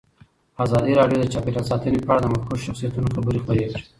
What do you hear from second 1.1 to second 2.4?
د چاپیریال ساتنه په اړه د